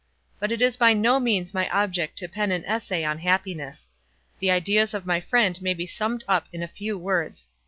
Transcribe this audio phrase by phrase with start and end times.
[0.39, 3.91] But it is by no means my object to pen an essay on happiness.
[4.39, 7.49] The ideas of my friend may be summed up in a few words.